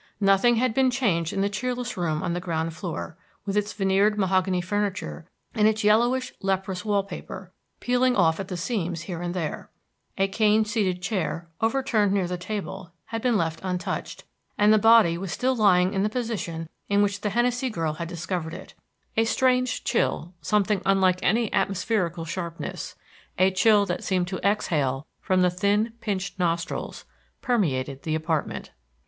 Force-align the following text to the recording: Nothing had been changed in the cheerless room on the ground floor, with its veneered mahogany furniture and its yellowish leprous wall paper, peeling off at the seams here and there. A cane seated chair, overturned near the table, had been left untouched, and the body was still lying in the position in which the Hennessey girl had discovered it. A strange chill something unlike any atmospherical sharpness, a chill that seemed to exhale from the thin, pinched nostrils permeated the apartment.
Nothing 0.19 0.55
had 0.55 0.73
been 0.73 0.89
changed 0.89 1.31
in 1.31 1.41
the 1.41 1.47
cheerless 1.47 1.95
room 1.95 2.23
on 2.23 2.33
the 2.33 2.39
ground 2.39 2.73
floor, 2.73 3.15
with 3.45 3.55
its 3.55 3.71
veneered 3.71 4.17
mahogany 4.17 4.59
furniture 4.59 5.29
and 5.53 5.67
its 5.67 5.83
yellowish 5.83 6.33
leprous 6.41 6.83
wall 6.83 7.03
paper, 7.03 7.51
peeling 7.79 8.15
off 8.15 8.39
at 8.39 8.47
the 8.47 8.57
seams 8.57 9.01
here 9.03 9.21
and 9.21 9.35
there. 9.35 9.69
A 10.17 10.27
cane 10.27 10.65
seated 10.65 11.03
chair, 11.03 11.49
overturned 11.61 12.13
near 12.13 12.25
the 12.27 12.35
table, 12.39 12.93
had 13.05 13.21
been 13.21 13.37
left 13.37 13.59
untouched, 13.61 14.23
and 14.57 14.73
the 14.73 14.79
body 14.79 15.19
was 15.19 15.31
still 15.31 15.55
lying 15.55 15.93
in 15.93 16.01
the 16.01 16.09
position 16.09 16.67
in 16.89 17.03
which 17.03 17.21
the 17.21 17.29
Hennessey 17.29 17.69
girl 17.69 17.93
had 17.93 18.07
discovered 18.07 18.55
it. 18.55 18.73
A 19.17 19.23
strange 19.23 19.83
chill 19.83 20.33
something 20.41 20.81
unlike 20.83 21.19
any 21.21 21.53
atmospherical 21.53 22.25
sharpness, 22.25 22.95
a 23.37 23.51
chill 23.51 23.85
that 23.85 24.03
seemed 24.03 24.27
to 24.29 24.39
exhale 24.43 25.05
from 25.19 25.43
the 25.43 25.51
thin, 25.51 25.93
pinched 26.01 26.39
nostrils 26.39 27.05
permeated 27.43 28.01
the 28.01 28.15
apartment. 28.15 28.71